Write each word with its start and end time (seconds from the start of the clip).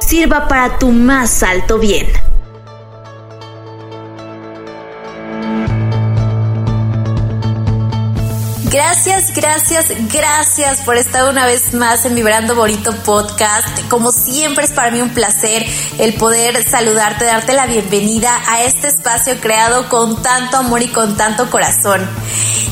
sirva 0.00 0.48
para 0.48 0.78
tu 0.78 0.90
más 0.90 1.42
alto 1.42 1.78
bien. 1.78 2.06
Gracias, 8.70 9.34
gracias, 9.34 9.86
gracias 10.12 10.82
por 10.82 10.96
estar 10.96 11.28
una 11.28 11.44
vez 11.44 11.74
más 11.74 12.04
en 12.04 12.14
Vibrando 12.14 12.54
Bonito 12.54 12.94
Podcast. 13.04 13.66
Como 13.88 14.12
siempre 14.12 14.64
es 14.64 14.70
para 14.70 14.92
mí 14.92 15.00
un 15.00 15.10
placer 15.10 15.66
el 15.98 16.14
poder 16.14 16.62
saludarte, 16.62 17.24
darte 17.24 17.52
la 17.52 17.66
bienvenida 17.66 18.40
a 18.46 18.62
este 18.62 18.86
espacio 18.86 19.40
creado 19.40 19.88
con 19.88 20.22
tanto 20.22 20.58
amor 20.58 20.82
y 20.82 20.88
con 20.88 21.16
tanto 21.16 21.50
corazón. 21.50 22.08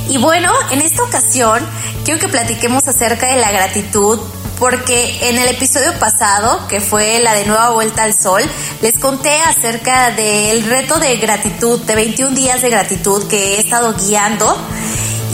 Y 0.09 0.19
bueno, 0.19 0.53
en 0.71 0.83
esta 0.83 1.03
ocasión 1.03 1.67
quiero 2.05 2.21
que 2.21 2.29
platiquemos 2.29 2.87
acerca 2.87 3.27
de 3.27 3.41
la 3.41 3.51
gratitud 3.51 4.21
porque 4.59 5.29
en 5.29 5.39
el 5.39 5.49
episodio 5.49 5.99
pasado, 5.99 6.67
que 6.69 6.81
fue 6.81 7.21
la 7.21 7.35
de 7.35 7.47
Nueva 7.47 7.71
Vuelta 7.71 8.05
al 8.05 8.19
Sol, 8.19 8.43
les 8.83 8.99
conté 8.99 9.41
acerca 9.41 10.11
del 10.11 10.65
reto 10.65 10.99
de 10.99 11.17
gratitud, 11.17 11.81
de 11.81 11.95
21 11.95 12.35
días 12.35 12.63
de 12.63 12.71
gratitud 12.71 13.27
que 13.29 13.57
he 13.57 13.61
estado 13.61 13.95
guiando 13.95 14.57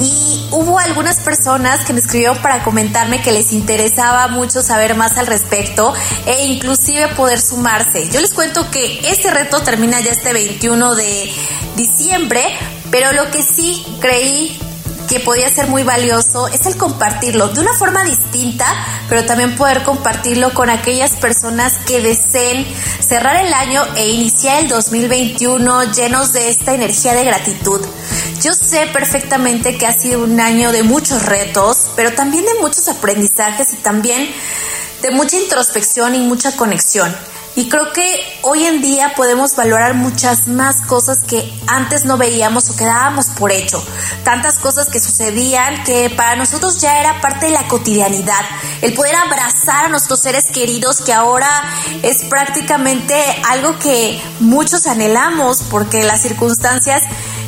y 0.01 0.47
hubo 0.51 0.79
algunas 0.79 1.21
personas 1.21 1.85
que 1.85 1.93
me 1.93 2.01
escribieron 2.01 2.39
para 2.39 2.63
comentarme 2.63 3.23
que 3.23 3.33
les 3.33 3.53
interesaba 3.53 4.29
mucho 4.29 4.63
saber 4.63 4.95
más 4.95 5.17
al 5.19 5.27
respecto 5.27 5.95
e 6.27 6.47
inclusive 6.47 7.09
poder 7.09 7.41
sumarse. 7.41 8.09
Yo 8.11 8.21
les 8.21 8.35
cuento 8.35 8.71
que 8.71 9.09
este 9.09 9.31
reto 9.31 9.61
termina 9.61 10.01
ya 10.01 10.13
este 10.13 10.33
21 10.33 10.95
de 10.95 11.33
diciembre, 11.77 12.43
pero 12.91 13.13
lo 13.13 13.31
que 13.31 13.43
sí 13.43 13.85
creí 14.01 14.59
que 15.09 15.21
podía 15.21 15.49
ser 15.49 15.69
muy 15.69 15.83
valioso 15.83 16.49
es 16.49 16.67
el 16.67 16.77
compartirlo 16.77 17.49
de 17.49 17.61
una 17.61 17.75
forma 17.75 18.05
distinta, 18.05 18.67
pero 19.09 19.25
también 19.25 19.57
poder 19.57 19.83
compartirlo 19.83 20.53
con 20.55 20.71
aquellas 20.71 21.13
personas 21.13 21.79
que 21.87 22.01
deseen 22.01 22.67
cerrar 23.01 23.45
el 23.45 23.53
año 23.53 23.85
e 23.97 24.09
iniciar 24.09 24.63
el 24.63 24.69
2021 24.69 25.93
llenos 25.93 26.33
de 26.33 26.49
esta 26.49 26.75
energía 26.75 27.15
de 27.15 27.25
gratitud. 27.25 27.81
Yo 28.43 28.53
sé 28.53 28.87
perfectamente 28.93 29.79
que 29.79 29.87
ha 29.87 29.93
sido 29.93 30.25
un 30.25 30.41
año 30.41 30.73
de 30.73 30.83
muchos 30.83 31.25
retos, 31.25 31.91
pero 31.97 32.13
también 32.13 32.45
de 32.45 32.55
muchos 32.61 32.89
aprendizajes 32.89 33.73
y 33.73 33.77
también 33.77 34.29
de 35.03 35.11
mucha 35.11 35.37
introspección 35.37 36.15
y 36.15 36.21
mucha 36.21 36.57
conexión. 36.57 37.15
Y 37.57 37.69
creo 37.69 37.93
que 37.93 38.21
hoy 38.43 38.65
en 38.65 38.83
día 38.83 39.15
podemos 39.15 39.55
valorar 39.55 39.95
muchas 39.95 40.49
más 40.49 40.81
cosas 40.83 41.19
que 41.21 41.53
antes 41.69 42.05
no 42.05 42.17
veíamos 42.17 42.69
o 42.69 42.77
que 42.77 42.85
dábamos 42.85 43.27
por 43.27 43.53
hecho. 43.53 43.83
Tantas 44.25 44.59
cosas 44.59 44.89
que 44.89 44.99
sucedían 44.99 45.85
que 45.85 46.11
para 46.11 46.35
nosotros 46.35 46.81
ya 46.81 46.99
era 46.99 47.21
parte 47.21 47.47
de 47.47 47.53
la 47.53 47.69
cotidianidad. 47.69 48.41
El 48.83 48.95
poder 48.95 49.15
abrazar 49.15 49.85
a 49.85 49.89
nuestros 49.89 50.21
seres 50.21 50.47
queridos 50.47 51.01
que 51.01 51.13
ahora 51.13 51.49
es 52.03 52.25
prácticamente 52.25 53.15
algo 53.49 53.79
que 53.79 54.21
muchos 54.41 54.89
anhelamos 54.89 55.63
porque 55.71 56.03
las 56.03 56.23
circunstancias 56.23 57.05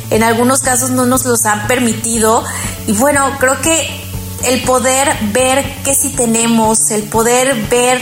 en 0.09 0.23
algunos 0.23 0.61
casos 0.61 0.89
no 0.89 1.05
nos 1.05 1.25
los 1.25 1.45
han 1.45 1.67
permitido. 1.67 2.45
Y 2.87 2.93
bueno, 2.93 3.37
creo 3.39 3.59
que 3.59 4.07
el 4.45 4.63
poder 4.63 5.13
ver 5.33 5.65
qué 5.83 5.93
sí 5.93 6.11
tenemos, 6.11 6.91
el 6.91 7.03
poder 7.03 7.55
ver 7.69 8.01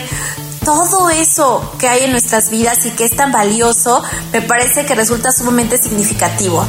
todo 0.66 1.09
eso 1.09 1.72
que 1.80 1.88
hay 1.88 2.03
en 2.03 2.12
nuestras 2.12 2.50
vidas 2.50 2.86
y 2.86 2.92
que 2.92 3.06
es 3.06 3.16
tan 3.16 3.31
valioso, 3.31 4.03
me 4.34 4.42
parece 4.42 4.86
que 4.86 4.96
resulta 4.96 5.31
sumamente 5.31 5.78
significativo. 5.78 6.66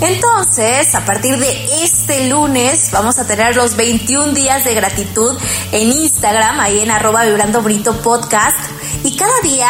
Entonces, 0.00 0.94
a 0.94 1.04
partir 1.06 1.38
de 1.38 1.82
este 1.82 2.28
lunes 2.28 2.90
vamos 2.90 3.18
a 3.18 3.26
tener 3.26 3.56
los 3.56 3.76
21 3.76 4.32
días 4.32 4.64
de 4.64 4.74
gratitud 4.74 5.38
en 5.72 5.92
Instagram, 5.92 6.60
ahí 6.60 6.80
en 6.80 6.90
arroba 6.90 7.24
vibrando 7.24 7.62
podcast. 8.02 8.58
Y 9.04 9.16
cada 9.16 9.40
día 9.40 9.68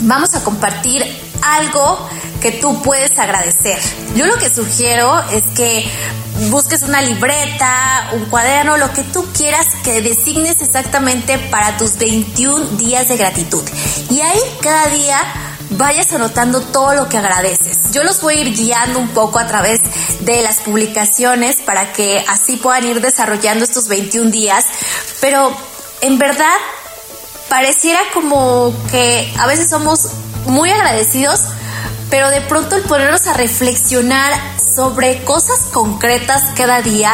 vamos 0.00 0.34
a 0.34 0.42
compartir 0.44 1.04
algo 1.42 2.08
que 2.40 2.52
tú 2.52 2.82
puedes 2.82 3.18
agradecer. 3.18 3.78
Yo 4.14 4.26
lo 4.26 4.36
que 4.36 4.50
sugiero 4.50 5.20
es 5.30 5.42
que 5.56 5.88
busques 6.50 6.82
una 6.82 7.02
libreta, 7.02 8.10
un 8.12 8.26
cuaderno, 8.26 8.76
lo 8.76 8.92
que 8.92 9.02
tú 9.02 9.26
quieras 9.36 9.66
que 9.82 10.02
designes 10.02 10.60
exactamente 10.60 11.38
para 11.50 11.76
tus 11.76 11.96
21 11.96 12.76
días 12.76 13.08
de 13.08 13.16
gratitud. 13.16 13.62
Y 14.10 14.20
ahí 14.20 14.40
cada 14.62 14.88
día 14.88 15.20
vayas 15.70 16.12
anotando 16.12 16.60
todo 16.60 16.94
lo 16.94 17.08
que 17.08 17.18
agradeces. 17.18 17.92
Yo 17.92 18.02
los 18.02 18.20
voy 18.20 18.34
a 18.34 18.40
ir 18.40 18.54
guiando 18.54 18.98
un 18.98 19.08
poco 19.08 19.38
a 19.38 19.46
través 19.46 19.80
de 20.20 20.42
las 20.42 20.58
publicaciones 20.58 21.56
para 21.56 21.92
que 21.92 22.24
así 22.28 22.56
puedan 22.56 22.86
ir 22.86 23.00
desarrollando 23.00 23.64
estos 23.64 23.88
21 23.88 24.30
días, 24.30 24.64
pero 25.20 25.54
en 26.00 26.18
verdad 26.18 26.56
pareciera 27.48 28.00
como 28.12 28.72
que 28.90 29.32
a 29.38 29.46
veces 29.46 29.68
somos 29.68 30.08
muy 30.46 30.70
agradecidos, 30.70 31.40
pero 32.10 32.30
de 32.30 32.40
pronto 32.42 32.76
el 32.76 32.82
ponernos 32.82 33.26
a 33.26 33.34
reflexionar 33.34 34.32
sobre 34.74 35.24
cosas 35.24 35.66
concretas 35.72 36.42
cada 36.56 36.82
día 36.82 37.12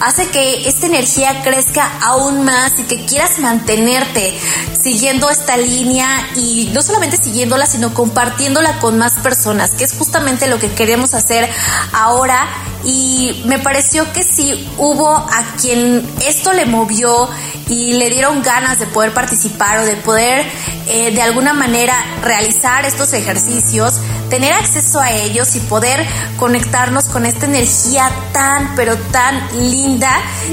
hace 0.00 0.28
que 0.28 0.68
esta 0.68 0.86
energía 0.86 1.42
crezca 1.42 1.90
aún 2.00 2.44
más 2.44 2.78
y 2.78 2.84
que 2.84 3.04
quieras 3.04 3.38
mantenerte 3.38 4.38
siguiendo 4.82 5.28
esta 5.28 5.56
línea 5.56 6.08
y 6.36 6.70
no 6.72 6.82
solamente 6.82 7.16
siguiéndola, 7.16 7.66
sino 7.66 7.92
compartiéndola 7.92 8.78
con 8.78 8.98
más 8.98 9.18
personas, 9.18 9.72
que 9.72 9.84
es 9.84 9.92
justamente 9.92 10.46
lo 10.46 10.58
que 10.58 10.70
queremos 10.72 11.14
hacer 11.14 11.48
ahora. 11.92 12.48
Y 12.82 13.42
me 13.44 13.58
pareció 13.58 14.10
que 14.12 14.22
si 14.22 14.70
hubo 14.78 15.10
a 15.10 15.44
quien 15.60 16.08
esto 16.26 16.54
le 16.54 16.64
movió 16.64 17.28
y 17.68 17.92
le 17.92 18.08
dieron 18.08 18.42
ganas 18.42 18.78
de 18.78 18.86
poder 18.86 19.12
participar 19.12 19.80
o 19.80 19.84
de 19.84 19.96
poder 19.96 20.46
eh, 20.86 21.10
de 21.12 21.20
alguna 21.20 21.52
manera 21.52 21.94
realizar 22.22 22.86
estos 22.86 23.12
ejercicios, 23.12 24.00
tener 24.30 24.52
acceso 24.52 25.00
a 25.00 25.10
ellos 25.10 25.54
y 25.56 25.60
poder 25.60 26.06
conectarnos 26.38 27.06
con 27.06 27.26
esta 27.26 27.46
energía 27.46 28.10
tan, 28.32 28.74
pero 28.76 28.96
tan 28.96 29.40
linda 29.58 30.10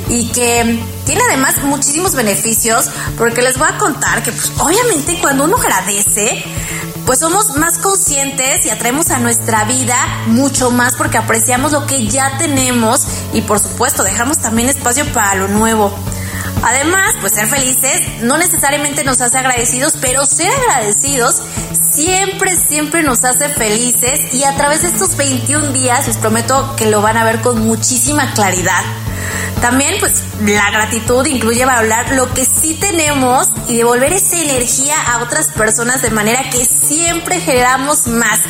y 0.09 0.27
que 0.29 0.83
tiene 1.05 1.21
además 1.29 1.63
muchísimos 1.63 2.15
beneficios 2.15 2.89
porque 3.17 3.41
les 3.41 3.57
voy 3.57 3.67
a 3.71 3.77
contar 3.77 4.23
que 4.23 4.31
pues, 4.31 4.51
obviamente 4.59 5.19
cuando 5.21 5.45
uno 5.45 5.57
agradece, 5.57 6.43
pues 7.05 7.19
somos 7.19 7.55
más 7.55 7.77
conscientes 7.77 8.65
y 8.65 8.69
atraemos 8.69 9.11
a 9.11 9.19
nuestra 9.19 9.63
vida 9.63 9.95
mucho 10.25 10.71
más 10.71 10.95
porque 10.95 11.17
apreciamos 11.17 11.71
lo 11.71 11.85
que 11.85 12.07
ya 12.07 12.37
tenemos 12.37 13.05
y 13.33 13.41
por 13.41 13.59
supuesto 13.59 14.03
dejamos 14.03 14.39
también 14.39 14.67
espacio 14.67 15.05
para 15.13 15.35
lo 15.35 15.47
nuevo. 15.47 15.93
Además, 16.63 17.13
pues 17.21 17.33
ser 17.33 17.47
felices 17.47 18.01
no 18.23 18.37
necesariamente 18.37 19.03
nos 19.03 19.21
hace 19.21 19.37
agradecidos, 19.37 19.93
pero 20.01 20.25
ser 20.25 20.51
agradecidos 20.51 21.41
siempre, 21.97 22.55
siempre 22.55 23.01
nos 23.01 23.23
hace 23.23 23.49
felices 23.49 24.31
y 24.31 24.43
a 24.43 24.55
través 24.55 24.83
de 24.83 24.89
estos 24.89 25.17
21 25.17 25.71
días 25.71 26.05
les 26.05 26.17
prometo 26.17 26.75
que 26.75 26.91
lo 26.91 27.01
van 27.01 27.17
a 27.17 27.23
ver 27.23 27.41
con 27.41 27.65
muchísima 27.65 28.31
claridad. 28.33 28.83
También 29.61 29.95
pues 29.99 30.21
la 30.45 30.69
gratitud 30.69 31.25
incluye 31.25 31.63
hablar 31.63 32.11
lo 32.11 32.31
que 32.35 32.45
sí 32.45 32.75
tenemos 32.75 33.49
y 33.67 33.77
devolver 33.77 34.13
esa 34.13 34.37
energía 34.37 34.95
a 35.07 35.23
otras 35.23 35.47
personas 35.47 36.03
de 36.03 36.11
manera 36.11 36.47
que 36.51 36.63
siempre 36.63 37.39
generamos 37.39 38.05
más. 38.05 38.41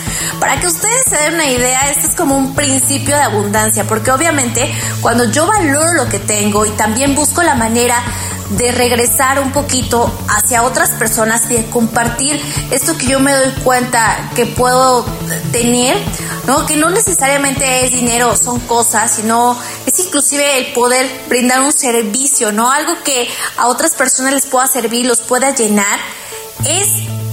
Para 0.42 0.60
que 0.60 0.68
ustedes 0.68 1.06
se 1.10 1.16
den 1.16 1.36
una 1.36 1.48
idea, 1.48 1.90
este 1.90 2.08
es 2.08 2.16
como 2.16 2.38
un 2.38 2.54
principio 2.54 3.16
de 3.16 3.24
abundancia, 3.24 3.86
porque 3.86 4.12
obviamente 4.12 4.70
cuando 5.00 5.32
yo 5.32 5.48
valoro 5.48 5.94
lo 5.94 6.10
que 6.10 6.20
tengo 6.20 6.66
y 6.66 6.70
también 6.72 7.16
busco 7.16 7.42
la 7.42 7.56
manera 7.56 8.04
de 8.52 8.72
regresar 8.72 9.40
un 9.40 9.52
poquito 9.52 10.12
hacia 10.30 10.64
otras 10.64 10.92
personas 10.92 11.50
y 11.50 11.56
de 11.56 11.70
compartir 11.70 12.42
esto 12.72 12.98
que 12.98 13.08
yo 13.08 13.20
me 13.20 13.34
doy 13.34 13.52
cuenta 13.64 14.32
que 14.36 14.46
puedo 14.46 15.06
tener, 15.52 15.98
¿no? 16.46 16.66
Que 16.66 16.76
no 16.78 16.90
necesariamente 16.90 17.86
es 17.86 17.92
dinero, 17.92 18.36
son 18.36 18.60
cosas, 18.62 19.12
sino 19.12 19.58
es 19.86 20.00
inclusive 20.00 20.60
el 20.60 20.74
poder 20.74 21.10
brindar 21.28 21.62
un 21.62 21.74
servicio, 21.74 22.52
¿no? 22.52 22.72
Algo 22.72 22.94
que 23.04 23.30
a 23.58 23.68
otras 23.68 23.92
personas 23.96 24.34
les 24.34 24.46
pueda 24.46 24.68
servir, 24.68 25.06
los 25.06 25.20
pueda 25.20 25.54
llenar, 25.54 26.00
es 26.66 26.90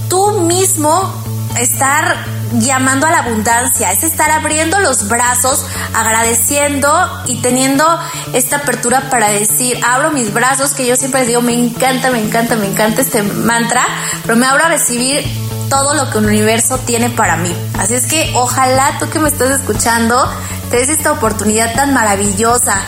tú 0.09 0.41
mismo 0.41 1.13
estar 1.57 2.25
llamando 2.53 3.07
a 3.07 3.11
la 3.11 3.19
abundancia, 3.19 3.91
es 3.91 4.03
estar 4.03 4.31
abriendo 4.31 4.79
los 4.79 5.07
brazos, 5.07 5.65
agradeciendo 5.93 6.89
y 7.27 7.41
teniendo 7.41 7.85
esta 8.33 8.57
apertura 8.57 9.09
para 9.09 9.29
decir, 9.29 9.79
abro 9.85 10.11
mis 10.11 10.33
brazos, 10.33 10.73
que 10.73 10.85
yo 10.85 10.95
siempre 10.95 11.25
digo, 11.25 11.41
me 11.41 11.53
encanta, 11.53 12.09
me 12.11 12.19
encanta, 12.19 12.55
me 12.55 12.67
encanta 12.67 13.01
este 13.01 13.23
mantra, 13.23 13.85
pero 14.23 14.35
me 14.35 14.45
abro 14.45 14.65
a 14.65 14.69
recibir 14.69 15.25
todo 15.69 15.93
lo 15.95 16.09
que 16.09 16.19
el 16.19 16.25
universo 16.25 16.77
tiene 16.79 17.09
para 17.09 17.37
mí. 17.37 17.55
Así 17.79 17.95
es 17.95 18.05
que 18.07 18.31
ojalá 18.35 18.97
tú 18.99 19.09
que 19.09 19.19
me 19.19 19.29
estás 19.29 19.59
escuchando 19.59 20.29
te 20.69 20.77
des 20.77 20.89
esta 20.89 21.11
oportunidad 21.11 21.73
tan 21.75 21.93
maravillosa. 21.93 22.81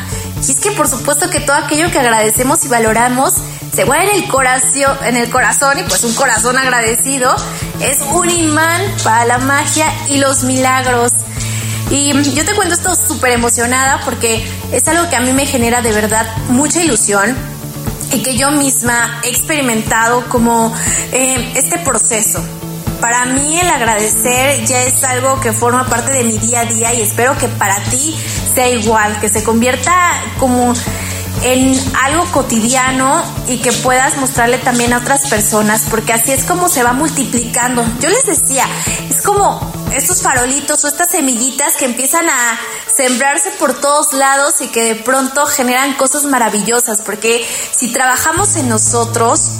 Y 0.48 0.51
es 0.51 0.59
que 0.59 0.71
por 0.71 0.88
supuesto 0.88 1.30
que 1.30 1.39
todo 1.39 1.56
aquello 1.56 1.92
que 1.92 2.00
agradecemos 2.00 2.63
y 2.65 2.68
valoramos 2.68 3.33
se 3.78 3.84
en 3.84 4.10
el 4.10 4.28
corazón, 4.28 4.98
en 5.06 5.18
el 5.18 5.30
corazón 5.30 5.78
y 5.78 5.84
pues 5.84 6.04
un 6.04 6.16
corazón 6.16 6.58
agradecido 6.58 7.36
es 7.80 8.00
un 8.12 8.28
imán 8.28 8.82
para 9.04 9.24
la 9.26 9.38
magia 9.38 9.86
y 10.10 10.18
los 10.18 10.42
milagros. 10.46 11.12
Y 11.92 12.12
yo 12.34 12.44
te 12.44 12.56
cuento 12.56 12.74
esto 12.74 12.96
súper 12.96 13.34
emocionada 13.34 14.02
porque 14.04 14.44
es 14.72 14.88
algo 14.88 15.08
que 15.12 15.16
a 15.16 15.20
mí 15.20 15.32
me 15.32 15.46
genera 15.46 15.84
de 15.84 15.92
verdad 15.92 16.26
mucha 16.50 16.82
ilusión 16.82 17.38
y 18.12 18.24
que 18.24 18.36
yo 18.36 18.50
misma 18.50 19.22
he 19.24 19.30
experimentado 19.30 20.28
como 20.28 20.76
eh, 21.12 21.52
este 21.54 21.78
proceso. 21.78 22.44
Para 23.00 23.26
mí 23.26 23.60
el 23.60 23.70
agradecer 23.70 24.66
ya 24.66 24.82
es 24.86 25.04
algo 25.04 25.40
que 25.40 25.54
forma 25.54 25.86
parte 25.86 26.14
de 26.14 26.24
mi 26.24 26.40
día 26.40 26.62
a 26.62 26.66
día 26.66 26.96
y 26.96 27.02
espero 27.02 27.38
que 27.38 27.48
para 27.48 27.78
ti 27.92 28.18
sea 28.56 28.70
igual, 28.70 29.20
que 29.20 29.30
se 29.30 29.44
convierta 29.44 30.20
como 30.40 30.74
en 31.44 31.80
algo 32.04 32.25
cotidiano 32.31 33.24
y 33.48 33.57
que 33.57 33.72
puedas 33.72 34.18
mostrarle 34.18 34.57
también 34.57 34.94
a 34.94 35.00
otras 35.00 35.28
personas, 35.28 35.84
porque 35.89 36.13
así 36.13 36.31
es 36.31 36.44
como 36.44 36.69
se 36.69 36.84
va 36.84 36.94
multiplicando. 36.94 37.86
Yo 38.00 38.10
les 38.10 38.25
decía, 38.25 38.66
es 39.10 39.22
como 39.22 39.72
estos 39.94 40.22
farolitos 40.22 40.84
o 40.84 40.88
estas 40.88 41.10
semillitas 41.10 41.74
que 41.78 41.86
empiezan 41.86 42.30
a 42.30 42.60
sembrarse 42.95 43.51
por 43.51 43.74
todos 43.80 44.13
lados 44.13 44.62
y 44.62 44.68
que 44.68 44.84
de 44.84 44.95
pronto 44.95 45.45
generan 45.45 45.94
cosas 45.94 46.24
maravillosas, 46.24 47.01
porque 47.01 47.48
si 47.75 47.92
trabajamos 47.92 48.56
en 48.56 48.69
nosotros, 48.69 49.51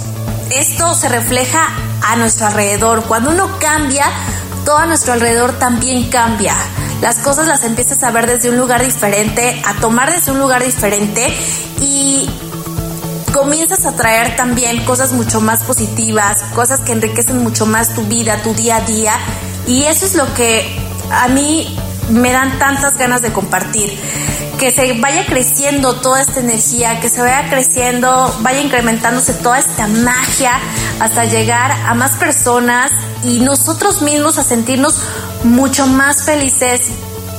esto 0.50 0.94
se 0.94 1.08
refleja 1.08 1.68
a 2.02 2.16
nuestro 2.16 2.46
alrededor. 2.46 3.04
Cuando 3.04 3.30
uno 3.30 3.58
cambia, 3.58 4.06
todo 4.64 4.78
a 4.78 4.86
nuestro 4.86 5.12
alrededor 5.12 5.58
también 5.58 6.10
cambia. 6.10 6.56
Las 7.00 7.18
cosas 7.20 7.46
las 7.46 7.62
empiezas 7.62 8.02
a 8.02 8.10
ver 8.10 8.26
desde 8.26 8.50
un 8.50 8.56
lugar 8.56 8.84
diferente, 8.84 9.62
a 9.64 9.74
tomar 9.74 10.12
desde 10.12 10.32
un 10.32 10.40
lugar 10.40 10.64
diferente 10.64 11.32
y 11.80 12.28
comienzas 13.32 13.86
a 13.86 13.92
traer 13.94 14.34
también 14.36 14.84
cosas 14.84 15.12
mucho 15.12 15.40
más 15.40 15.62
positivas, 15.62 16.42
cosas 16.54 16.80
que 16.80 16.92
enriquecen 16.92 17.38
mucho 17.38 17.66
más 17.66 17.94
tu 17.94 18.02
vida, 18.02 18.42
tu 18.42 18.52
día 18.52 18.76
a 18.76 18.80
día. 18.80 19.14
Y 19.66 19.84
eso 19.84 20.06
es 20.06 20.16
lo 20.16 20.32
que 20.34 20.66
a 21.10 21.28
mí 21.28 21.76
me 22.10 22.32
dan 22.32 22.58
tantas 22.58 22.98
ganas 22.98 23.22
de 23.22 23.32
compartir. 23.32 23.96
Que 24.58 24.72
se 24.72 24.92
vaya 24.94 25.24
creciendo 25.24 25.94
toda 26.00 26.20
esta 26.20 26.40
energía, 26.40 26.98
que 26.98 27.08
se 27.08 27.20
vaya 27.20 27.48
creciendo, 27.48 28.36
vaya 28.40 28.60
incrementándose 28.60 29.34
toda 29.34 29.60
esta 29.60 29.86
magia 29.86 30.58
hasta 30.98 31.26
llegar 31.26 31.70
a 31.70 31.94
más 31.94 32.16
personas 32.16 32.90
y 33.22 33.38
nosotros 33.38 34.02
mismos 34.02 34.36
a 34.38 34.42
sentirnos 34.42 34.96
mucho 35.44 35.86
más 35.86 36.24
felices 36.24 36.82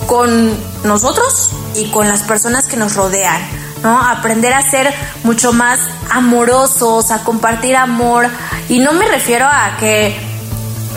con 0.08 0.58
nosotros 0.84 1.52
y 1.76 1.92
con 1.92 2.08
las 2.08 2.24
personas 2.24 2.68
que 2.68 2.78
nos 2.78 2.96
rodean. 2.96 3.42
¿no? 3.84 4.00
Aprender 4.02 4.54
a 4.54 4.62
ser 4.62 4.94
mucho 5.24 5.54
más 5.54 5.80
amorosos, 6.10 7.12
a 7.12 7.24
compartir 7.24 7.76
amor. 7.76 8.28
Y 8.68 8.80
no 8.80 8.94
me 8.94 9.08
refiero 9.08 9.46
a 9.46 9.78
que 9.80 10.16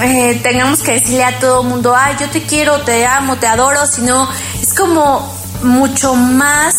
eh, 0.01 0.41
tengamos 0.43 0.83
que 0.83 0.93
decirle 0.93 1.25
a 1.25 1.39
todo 1.39 1.63
el 1.63 1.69
mundo, 1.69 1.95
ay, 1.97 2.17
yo 2.19 2.29
te 2.29 2.43
quiero, 2.43 2.81
te 2.81 3.07
amo, 3.07 3.37
te 3.37 3.47
adoro, 3.47 3.87
sino 3.87 4.29
es 4.61 4.75
como 4.75 5.33
mucho 5.63 6.15
más 6.15 6.75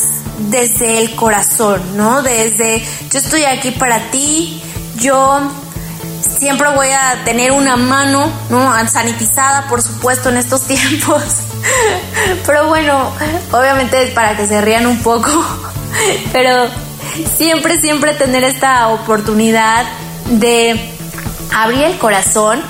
desde 0.49 0.99
el 0.99 1.15
corazón, 1.15 1.81
¿no? 1.95 2.21
Desde 2.21 2.83
yo 3.11 3.19
estoy 3.19 3.45
aquí 3.45 3.71
para 3.71 4.11
ti, 4.11 4.61
yo 4.95 5.41
siempre 6.23 6.69
voy 6.73 6.89
a 6.89 7.23
tener 7.23 7.51
una 7.51 7.77
mano, 7.77 8.31
¿no? 8.49 8.87
Sanitizada, 8.87 9.67
por 9.67 9.81
supuesto, 9.81 10.29
en 10.29 10.37
estos 10.37 10.61
tiempos. 10.67 11.23
Pero 12.45 12.67
bueno, 12.67 13.11
obviamente 13.51 14.07
para 14.07 14.35
que 14.35 14.47
se 14.47 14.61
rían 14.61 14.87
un 14.87 15.01
poco. 15.01 15.31
Pero 16.31 16.67
siempre, 17.37 17.79
siempre 17.79 18.13
tener 18.13 18.43
esta 18.43 18.87
oportunidad 18.89 19.85
de 20.25 20.93
abrir 21.53 21.83
el 21.83 21.97
corazón 21.97 22.61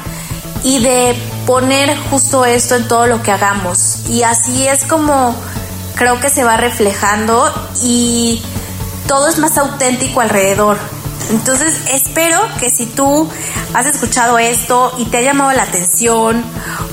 y 0.64 0.82
de 0.82 1.16
poner 1.46 1.98
justo 2.10 2.46
esto 2.46 2.76
en 2.76 2.88
todo 2.88 3.08
lo 3.08 3.22
que 3.22 3.32
hagamos. 3.32 4.08
Y 4.10 4.24
así 4.24 4.68
es 4.68 4.84
como 4.86 5.36
creo 5.96 6.20
que 6.20 6.30
se 6.30 6.44
va 6.44 6.58
reflejando 6.58 7.52
y 7.82 8.42
todo 9.08 9.28
es 9.28 9.38
más 9.40 9.58
auténtico 9.58 10.22
alrededor. 10.22 10.78
Entonces 11.30 11.74
espero 11.92 12.40
que 12.60 12.70
si 12.70 12.86
tú 12.86 13.30
has 13.74 13.86
escuchado 13.86 14.38
esto 14.38 14.94
y 14.98 15.06
te 15.06 15.18
ha 15.18 15.22
llamado 15.22 15.52
la 15.54 15.64
atención 15.64 16.44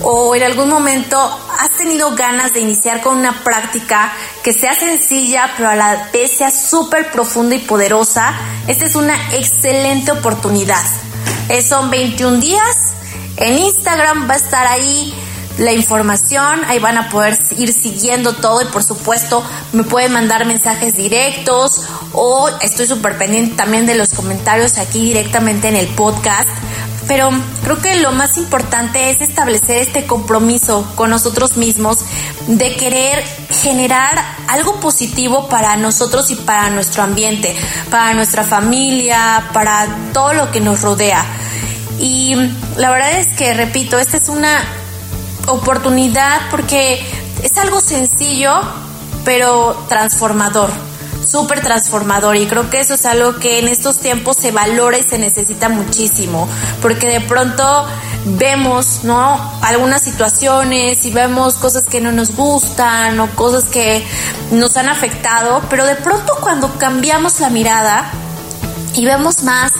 o 0.02 0.34
en 0.34 0.42
algún 0.42 0.68
momento 0.68 1.18
has 1.58 1.70
tenido 1.76 2.14
ganas 2.14 2.54
de 2.54 2.60
iniciar 2.60 3.02
con 3.02 3.18
una 3.18 3.44
práctica 3.44 4.12
que 4.42 4.52
sea 4.52 4.74
sencilla 4.74 5.50
pero 5.56 5.68
a 5.68 5.76
la 5.76 6.08
vez 6.12 6.38
sea 6.38 6.50
súper 6.50 7.10
profunda 7.10 7.54
y 7.54 7.58
poderosa, 7.58 8.34
esta 8.66 8.86
es 8.86 8.94
una 8.94 9.14
excelente 9.34 10.12
oportunidad. 10.12 10.84
son 11.66 11.90
21 11.90 12.38
días, 12.38 12.92
en 13.36 13.58
Instagram 13.58 14.28
va 14.28 14.34
a 14.34 14.36
estar 14.36 14.66
ahí 14.66 15.14
la 15.58 15.72
información, 15.72 16.64
ahí 16.66 16.78
van 16.78 16.96
a 16.96 17.10
poder 17.10 17.38
ir 17.56 17.72
siguiendo 17.72 18.34
todo 18.34 18.62
y 18.62 18.66
por 18.66 18.82
supuesto 18.82 19.44
me 19.72 19.84
pueden 19.84 20.12
mandar 20.12 20.46
mensajes 20.46 20.96
directos 20.96 21.82
o 22.12 22.48
estoy 22.60 22.86
súper 22.86 23.18
pendiente 23.18 23.56
también 23.56 23.86
de 23.86 23.94
los 23.94 24.10
comentarios 24.10 24.78
aquí 24.78 25.02
directamente 25.02 25.68
en 25.68 25.76
el 25.76 25.88
podcast. 25.88 26.48
Pero 27.06 27.30
creo 27.64 27.78
que 27.80 27.96
lo 27.96 28.12
más 28.12 28.38
importante 28.38 29.10
es 29.10 29.20
establecer 29.20 29.78
este 29.78 30.06
compromiso 30.06 30.88
con 30.94 31.10
nosotros 31.10 31.56
mismos 31.56 31.98
de 32.46 32.76
querer 32.76 33.24
generar 33.50 34.24
algo 34.46 34.78
positivo 34.78 35.48
para 35.48 35.76
nosotros 35.76 36.30
y 36.30 36.36
para 36.36 36.70
nuestro 36.70 37.02
ambiente, 37.02 37.56
para 37.90 38.14
nuestra 38.14 38.44
familia, 38.44 39.50
para 39.52 39.88
todo 40.12 40.34
lo 40.34 40.52
que 40.52 40.60
nos 40.60 40.82
rodea. 40.82 41.24
Y 41.98 42.36
la 42.76 42.90
verdad 42.90 43.18
es 43.18 43.26
que, 43.36 43.54
repito, 43.54 43.98
esta 43.98 44.16
es 44.16 44.28
una 44.28 44.62
oportunidad 45.52 46.40
porque 46.50 47.00
es 47.42 47.56
algo 47.58 47.80
sencillo, 47.80 48.60
pero 49.24 49.84
transformador, 49.88 50.70
súper 51.26 51.60
transformador. 51.60 52.36
Y 52.36 52.46
creo 52.46 52.70
que 52.70 52.80
eso 52.80 52.94
es 52.94 53.06
algo 53.06 53.36
que 53.36 53.58
en 53.58 53.68
estos 53.68 53.98
tiempos 53.98 54.36
se 54.36 54.52
valora 54.52 54.98
y 54.98 55.02
se 55.02 55.18
necesita 55.18 55.68
muchísimo, 55.68 56.48
porque 56.82 57.08
de 57.08 57.20
pronto 57.20 57.86
vemos, 58.24 59.04
¿no? 59.04 59.40
Algunas 59.62 60.02
situaciones 60.02 61.04
y 61.04 61.10
vemos 61.10 61.54
cosas 61.54 61.84
que 61.84 62.00
no 62.00 62.12
nos 62.12 62.36
gustan 62.36 63.18
o 63.20 63.30
cosas 63.34 63.64
que 63.64 64.04
nos 64.50 64.76
han 64.76 64.88
afectado, 64.88 65.62
pero 65.70 65.86
de 65.86 65.96
pronto 65.96 66.34
cuando 66.40 66.78
cambiamos 66.78 67.40
la 67.40 67.50
mirada 67.50 68.10
y 68.94 69.04
vemos 69.04 69.42
más 69.42 69.72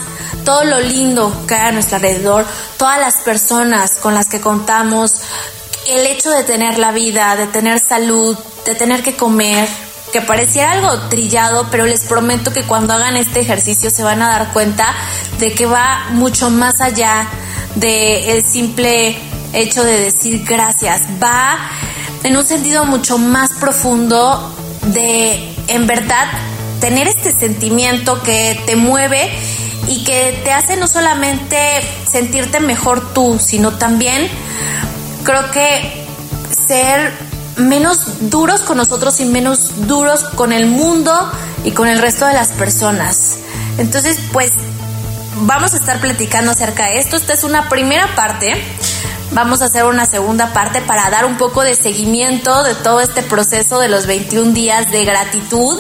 todo 0.45 0.65
lo 0.65 0.81
lindo 0.81 1.33
que 1.47 1.55
hay 1.55 1.69
a 1.69 1.73
nuestro 1.73 1.97
alrededor, 1.97 2.47
todas 2.79 2.99
las 2.99 3.17
personas 3.17 3.97
con 3.97 4.15
las 4.15 4.27
que 4.27 4.41
contamos, 4.41 5.17
el 5.91 6.07
hecho 6.07 6.31
de 6.31 6.45
tener 6.45 6.79
la 6.79 6.93
vida, 6.93 7.37
de 7.37 7.47
tener 7.47 7.79
salud, 7.81 8.37
de 8.65 8.75
tener 8.75 9.03
que 9.03 9.17
comer, 9.17 9.69
que 10.13 10.21
pareciera 10.21 10.73
algo 10.73 11.09
trillado, 11.09 11.69
pero 11.71 11.87
les 11.87 12.05
prometo 12.05 12.53
que 12.53 12.65
cuando 12.65 12.95
hagan 12.95 13.17
este 13.17 13.41
ejercicio 13.41 13.91
se 13.91 14.03
van 14.03 14.23
a 14.23 14.29
dar 14.29 14.53
cuenta 14.53 14.95
de 15.39 15.53
que 15.53 15.67
va 15.67 16.07
mucho 16.11 16.51
más 16.51 16.81
allá 16.81 17.29
de 17.77 18.33
el 18.33 18.45
simple 18.45 19.17
hecho 19.53 19.85
de 19.85 19.99
decir 19.99 20.45
gracias, 20.45 21.03
va 21.23 21.59
en 22.23 22.37
un 22.37 22.45
sentido 22.45 22.85
mucho 22.85 23.19
más 23.19 23.53
profundo 23.55 24.55
de 24.87 25.55
en 25.69 25.87
verdad 25.87 26.27
tener 26.81 27.09
este 27.09 27.33
sentimiento 27.33 28.23
que 28.23 28.61
te 28.67 28.77
mueve 28.77 29.31
y 29.87 30.05
que 30.05 30.41
te 30.45 30.53
hace 30.53 30.77
no 30.77 30.87
solamente 30.87 31.57
sentirte 32.11 32.61
mejor 32.61 33.13
tú, 33.13 33.39
sino 33.41 33.73
también 33.73 34.29
creo 35.25 35.51
que 35.51 36.07
ser 36.67 37.13
menos 37.57 38.31
duros 38.31 38.61
con 38.61 38.77
nosotros 38.77 39.21
y 39.21 39.25
menos 39.25 39.87
duros 39.87 40.25
con 40.25 40.53
el 40.53 40.67
mundo 40.67 41.31
y 41.65 41.73
con 41.73 41.89
el 41.89 41.99
resto 42.01 42.27
de 42.27 42.33
las 42.33 42.49
personas. 42.49 43.39
Entonces, 43.79 44.19
pues 44.33 44.53
vamos 45.43 45.75
a 45.75 45.77
estar 45.77 46.01
platicando 46.01 46.53
acerca 46.53 46.87
de 46.87 46.99
esto. 46.99 47.17
Esta 47.17 47.35
es 47.35 47.45
una 47.45 47.69
primera 47.69 48.15
parte. 48.15 48.53
Vamos 49.33 49.63
a 49.63 49.67
hacer 49.67 49.85
una 49.85 50.07
segunda 50.07 50.53
parte 50.53 50.81
para 50.81 51.09
dar 51.09 51.25
un 51.25 51.37
poco 51.37 51.63
de 51.63 51.75
seguimiento 51.77 52.65
de 52.65 52.75
todo 52.75 53.01
este 53.01 53.23
proceso 53.23 53.79
de 53.79 53.89
los 53.89 54.07
21 54.07 54.53
días 54.53 54.91
de 54.91 55.05
gratitud. 55.05 55.79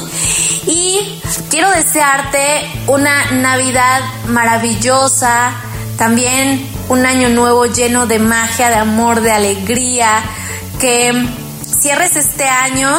Y 0.66 1.20
quiero 1.48 1.70
desearte 1.70 2.70
una 2.86 3.32
Navidad 3.32 4.02
maravillosa, 4.28 5.52
también 5.98 6.79
un 6.90 7.06
año 7.06 7.28
nuevo 7.28 7.66
lleno 7.66 8.06
de 8.08 8.18
magia, 8.18 8.68
de 8.68 8.74
amor, 8.74 9.20
de 9.20 9.30
alegría, 9.30 10.24
que 10.80 11.12
cierres 11.80 12.16
este 12.16 12.44
año 12.44 12.90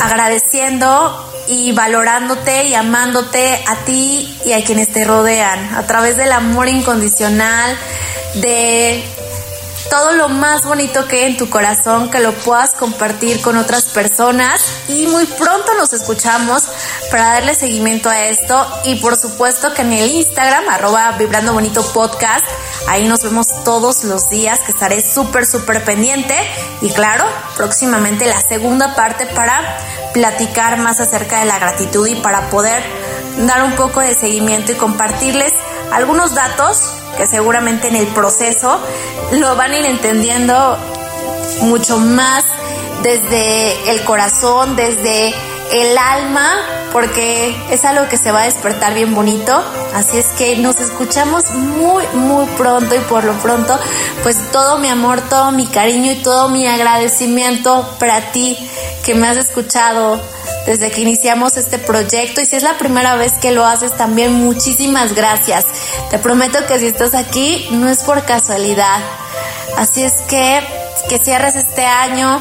agradeciendo 0.00 1.32
y 1.48 1.72
valorándote 1.72 2.68
y 2.68 2.74
amándote 2.74 3.60
a 3.66 3.74
ti 3.84 4.38
y 4.44 4.52
a 4.52 4.64
quienes 4.64 4.92
te 4.92 5.04
rodean 5.04 5.74
a 5.74 5.84
través 5.88 6.16
del 6.16 6.30
amor 6.30 6.68
incondicional 6.68 7.76
de 8.34 9.02
todo 9.90 10.12
lo 10.12 10.28
más 10.28 10.64
bonito 10.64 11.08
que 11.08 11.16
hay 11.16 11.32
en 11.32 11.36
tu 11.36 11.50
corazón, 11.50 12.08
que 12.08 12.20
lo 12.20 12.32
puedas 12.32 12.70
compartir 12.70 13.40
con 13.40 13.56
otras 13.56 13.86
personas. 13.86 14.60
Y 14.88 15.08
muy 15.08 15.26
pronto 15.26 15.74
nos 15.74 15.92
escuchamos 15.92 16.62
para 17.10 17.32
darle 17.32 17.54
seguimiento 17.54 18.08
a 18.08 18.26
esto. 18.26 18.66
Y 18.84 18.96
por 18.96 19.16
supuesto 19.16 19.74
que 19.74 19.82
en 19.82 19.92
el 19.92 20.10
Instagram 20.10 20.68
arroba 20.68 21.12
vibrando 21.12 21.52
bonito 21.52 21.82
podcast, 21.92 22.44
ahí 22.88 23.06
nos 23.06 23.22
vemos 23.22 23.48
todos 23.64 24.04
los 24.04 24.28
días 24.30 24.60
que 24.60 24.72
estaré 24.72 25.00
súper 25.00 25.46
súper 25.46 25.84
pendiente. 25.84 26.34
Y 26.80 26.90
claro, 26.90 27.24
próximamente 27.56 28.26
la 28.26 28.40
segunda 28.40 28.94
parte 28.94 29.26
para 29.26 29.78
platicar 30.12 30.78
más 30.78 31.00
acerca 31.00 31.40
de 31.40 31.46
la 31.46 31.58
gratitud 31.58 32.06
y 32.06 32.16
para 32.16 32.50
poder 32.50 32.82
dar 33.46 33.62
un 33.62 33.74
poco 33.76 34.00
de 34.00 34.14
seguimiento 34.14 34.72
y 34.72 34.74
compartirles 34.76 35.52
algunos 35.92 36.34
datos 36.34 36.80
que 37.16 37.26
seguramente 37.26 37.88
en 37.88 37.96
el 37.96 38.06
proceso 38.08 38.80
lo 39.32 39.56
van 39.56 39.72
a 39.72 39.78
ir 39.78 39.86
entendiendo 39.86 40.78
mucho 41.62 41.98
más 41.98 42.44
desde 43.02 43.90
el 43.90 44.02
corazón, 44.04 44.76
desde 44.76 45.34
el 45.72 45.96
alma, 45.96 46.50
porque 46.92 47.56
es 47.70 47.84
algo 47.84 48.08
que 48.08 48.16
se 48.16 48.32
va 48.32 48.42
a 48.42 48.44
despertar 48.44 48.94
bien 48.94 49.14
bonito. 49.14 49.62
Así 49.94 50.18
es 50.18 50.26
que 50.38 50.56
nos 50.56 50.80
escuchamos 50.80 51.50
muy, 51.52 52.04
muy 52.14 52.46
pronto 52.56 52.94
y 52.94 52.98
por 53.00 53.24
lo 53.24 53.34
pronto, 53.34 53.78
pues 54.22 54.36
todo 54.50 54.78
mi 54.78 54.88
amor, 54.88 55.20
todo 55.28 55.52
mi 55.52 55.66
cariño 55.66 56.12
y 56.12 56.16
todo 56.16 56.48
mi 56.48 56.66
agradecimiento 56.66 57.96
para 57.98 58.32
ti 58.32 58.56
que 59.04 59.14
me 59.14 59.28
has 59.28 59.36
escuchado 59.36 60.20
desde 60.66 60.90
que 60.90 61.00
iniciamos 61.00 61.56
este 61.56 61.78
proyecto 61.78 62.40
y 62.40 62.44
si 62.44 62.56
es 62.56 62.62
la 62.62 62.76
primera 62.76 63.16
vez 63.16 63.32
que 63.40 63.50
lo 63.50 63.64
haces 63.64 63.96
también 63.96 64.32
muchísimas 64.32 65.14
gracias. 65.14 65.64
Te 66.10 66.18
prometo 66.18 66.58
que 66.66 66.78
si 66.78 66.86
estás 66.86 67.14
aquí 67.14 67.68
no 67.72 67.88
es 67.88 68.02
por 68.02 68.24
casualidad. 68.24 69.00
Así 69.76 70.02
es 70.02 70.12
que 70.28 70.60
que 71.08 71.18
cierres 71.18 71.56
este 71.56 71.86
año 71.86 72.38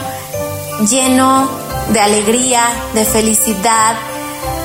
lleno 0.87 1.68
de 1.89 1.99
alegría, 1.99 2.63
de 2.93 3.05
felicidad, 3.05 3.95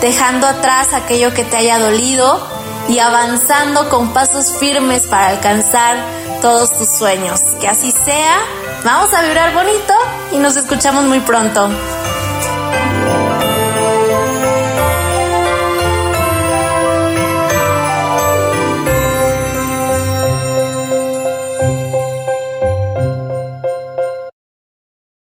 dejando 0.00 0.46
atrás 0.46 0.92
aquello 0.92 1.32
que 1.32 1.44
te 1.44 1.56
haya 1.56 1.78
dolido 1.78 2.46
y 2.88 2.98
avanzando 2.98 3.88
con 3.88 4.12
pasos 4.12 4.52
firmes 4.58 5.02
para 5.02 5.28
alcanzar 5.28 5.96
todos 6.42 6.76
tus 6.76 6.88
sueños. 6.88 7.40
Que 7.60 7.68
así 7.68 7.90
sea. 7.90 8.38
Vamos 8.84 9.14
a 9.14 9.22
vibrar 9.22 9.54
bonito 9.54 9.94
y 10.32 10.36
nos 10.36 10.56
escuchamos 10.56 11.04
muy 11.04 11.20
pronto. 11.20 11.70